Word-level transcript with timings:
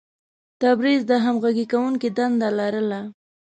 تبریز 0.61 1.01
د 1.07 1.11
همغږي 1.25 1.65
کوونکي 1.71 2.09
دنده 2.17 2.49
لرله. 2.59 3.01